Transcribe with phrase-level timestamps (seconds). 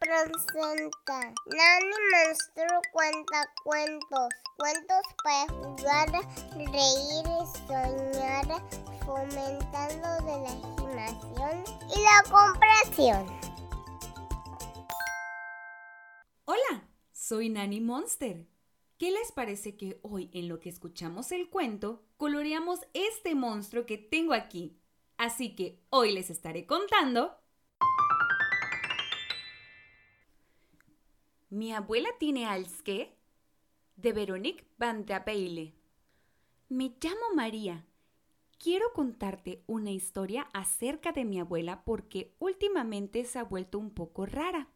[0.00, 1.20] presenta.
[1.46, 4.28] Nani Monstruo cuenta cuentos.
[4.58, 6.08] Cuentos para jugar,
[6.56, 7.26] reír
[7.66, 8.46] soñar,
[9.04, 13.26] fomentando la imaginación y la comprensión.
[16.44, 18.46] Hola, soy Nani Monster.
[18.98, 23.96] ¿Qué les parece que hoy en lo que escuchamos el cuento, coloreamos este monstruo que
[23.96, 24.78] tengo aquí?
[25.16, 27.40] Así que hoy les estaré contando
[31.50, 33.12] Mi abuela tiene alzque
[33.96, 35.74] de Veronique van der Beile.
[36.68, 37.84] Me llamo María.
[38.56, 44.26] Quiero contarte una historia acerca de mi abuela porque últimamente se ha vuelto un poco
[44.26, 44.68] rara.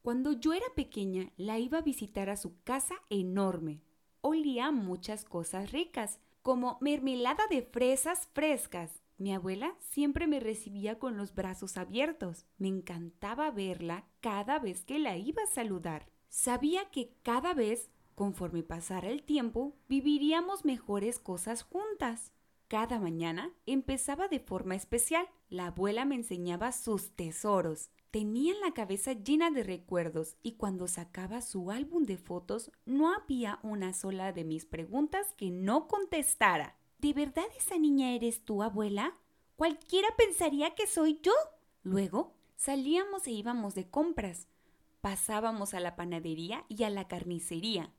[0.00, 3.82] Cuando yo era pequeña, la iba a visitar a su casa enorme.
[4.22, 11.16] Olía muchas cosas ricas, como mermelada de fresas frescas, mi abuela siempre me recibía con
[11.16, 12.44] los brazos abiertos.
[12.58, 16.10] Me encantaba verla cada vez que la iba a saludar.
[16.28, 22.32] Sabía que cada vez, conforme pasara el tiempo, viviríamos mejores cosas juntas.
[22.68, 25.26] Cada mañana empezaba de forma especial.
[25.48, 27.90] La abuela me enseñaba sus tesoros.
[28.10, 33.60] Tenía la cabeza llena de recuerdos y cuando sacaba su álbum de fotos no había
[33.62, 36.76] una sola de mis preguntas que no contestara.
[36.98, 39.18] ¿De verdad esa niña eres tú, abuela?
[39.56, 41.32] Cualquiera pensaría que soy yo.
[41.82, 44.48] Luego salíamos e íbamos de compras.
[45.00, 47.92] Pasábamos a la panadería y a la carnicería.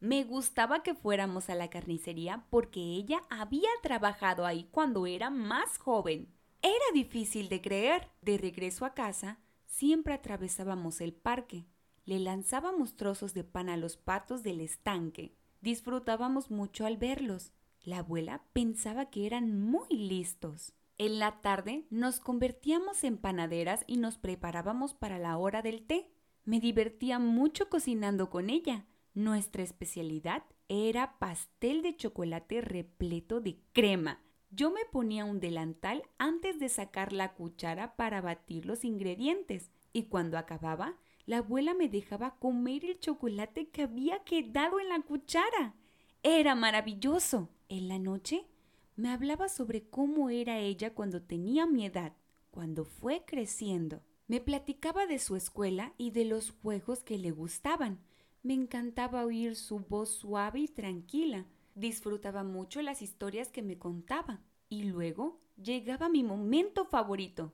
[0.00, 5.78] Me gustaba que fuéramos a la carnicería porque ella había trabajado ahí cuando era más
[5.78, 6.32] joven.
[6.62, 8.08] Era difícil de creer.
[8.22, 11.66] De regreso a casa, siempre atravesábamos el parque.
[12.04, 15.34] Le lanzábamos trozos de pan a los patos del estanque.
[15.60, 17.52] Disfrutábamos mucho al verlos.
[17.84, 20.72] La abuela pensaba que eran muy listos.
[20.96, 26.10] En la tarde nos convertíamos en panaderas y nos preparábamos para la hora del té.
[26.44, 28.86] Me divertía mucho cocinando con ella.
[29.12, 34.20] Nuestra especialidad era pastel de chocolate repleto de crema.
[34.50, 40.04] Yo me ponía un delantal antes de sacar la cuchara para batir los ingredientes y
[40.04, 40.96] cuando acababa,
[41.26, 45.74] la abuela me dejaba comer el chocolate que había quedado en la cuchara.
[46.22, 47.50] Era maravilloso.
[47.68, 48.46] En la noche
[48.96, 52.12] me hablaba sobre cómo era ella cuando tenía mi edad,
[52.50, 54.02] cuando fue creciendo.
[54.26, 58.00] Me platicaba de su escuela y de los juegos que le gustaban.
[58.42, 61.46] Me encantaba oír su voz suave y tranquila.
[61.74, 64.40] Disfrutaba mucho las historias que me contaba.
[64.68, 67.52] Y luego llegaba mi momento favorito.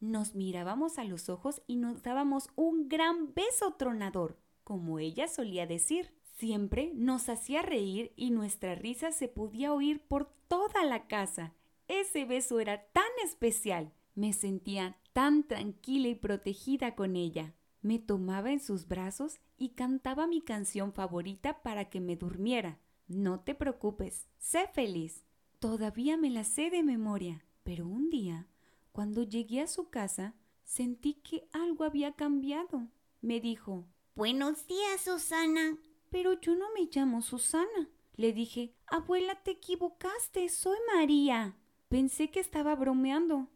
[0.00, 5.66] Nos mirábamos a los ojos y nos dábamos un gran beso tronador, como ella solía
[5.66, 6.15] decir.
[6.36, 11.54] Siempre nos hacía reír y nuestra risa se podía oír por toda la casa.
[11.88, 13.94] Ese beso era tan especial.
[14.14, 17.54] Me sentía tan tranquila y protegida con ella.
[17.80, 22.80] Me tomaba en sus brazos y cantaba mi canción favorita para que me durmiera.
[23.08, 25.24] No te preocupes, sé feliz.
[25.58, 28.46] Todavía me la sé de memoria, pero un día,
[28.92, 32.88] cuando llegué a su casa, sentí que algo había cambiado.
[33.22, 35.78] Me dijo, Buenos días, Susana.
[36.16, 37.90] Pero yo no me llamo Susana.
[38.14, 41.58] Le dije, abuela, te equivocaste, soy María.
[41.88, 43.50] Pensé que estaba bromeando,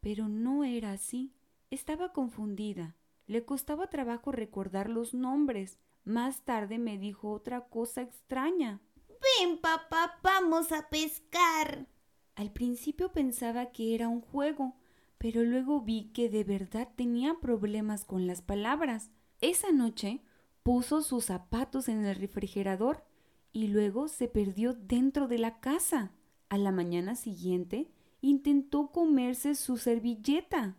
[0.00, 1.34] pero no era así.
[1.70, 2.96] Estaba confundida.
[3.26, 5.78] Le costaba trabajo recordar los nombres.
[6.06, 8.80] Más tarde me dijo otra cosa extraña.
[9.06, 11.88] Ven, papá, vamos a pescar.
[12.36, 14.76] Al principio pensaba que era un juego,
[15.18, 19.10] pero luego vi que de verdad tenía problemas con las palabras.
[19.42, 20.22] Esa noche
[20.68, 23.02] puso sus zapatos en el refrigerador
[23.54, 26.12] y luego se perdió dentro de la casa.
[26.50, 27.90] A la mañana siguiente
[28.20, 30.76] intentó comerse su servilleta.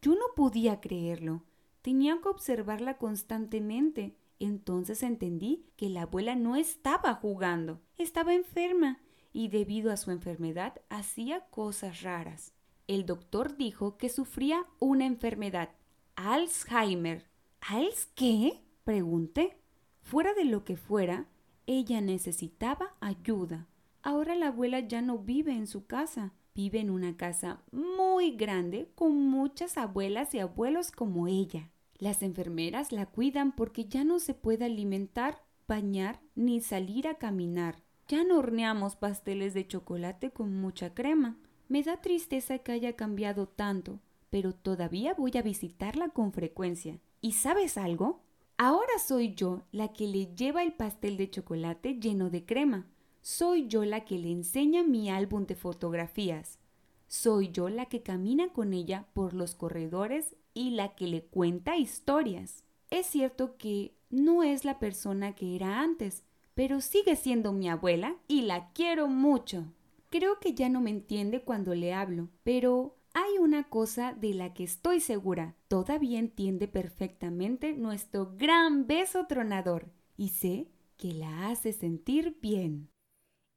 [0.00, 1.42] Yo no podía creerlo.
[1.82, 4.16] Tenía que observarla constantemente.
[4.38, 9.00] Entonces entendí que la abuela no estaba jugando, estaba enferma
[9.32, 12.52] y debido a su enfermedad hacía cosas raras.
[12.86, 15.70] El doctor dijo que sufría una enfermedad,
[16.14, 17.26] Alzheimer.
[17.60, 18.63] ¿Alz qué?
[18.84, 19.56] Pregunté.
[20.02, 21.26] Fuera de lo que fuera,
[21.66, 23.66] ella necesitaba ayuda.
[24.02, 28.90] Ahora la abuela ya no vive en su casa, vive en una casa muy grande
[28.94, 31.70] con muchas abuelas y abuelos como ella.
[31.98, 37.82] Las enfermeras la cuidan porque ya no se puede alimentar, bañar ni salir a caminar.
[38.08, 41.38] Ya no horneamos pasteles de chocolate con mucha crema.
[41.68, 47.00] Me da tristeza que haya cambiado tanto, pero todavía voy a visitarla con frecuencia.
[47.22, 48.20] ¿Y sabes algo?
[48.56, 52.86] Ahora soy yo la que le lleva el pastel de chocolate lleno de crema.
[53.20, 56.60] Soy yo la que le enseña mi álbum de fotografías.
[57.08, 61.76] Soy yo la que camina con ella por los corredores y la que le cuenta
[61.76, 62.62] historias.
[62.90, 66.22] Es cierto que no es la persona que era antes,
[66.54, 69.64] pero sigue siendo mi abuela y la quiero mucho.
[70.10, 74.52] Creo que ya no me entiende cuando le hablo, pero hay una cosa de la
[74.52, 75.56] que estoy segura.
[75.68, 82.90] Todavía entiende perfectamente nuestro gran beso tronador y sé que la hace sentir bien.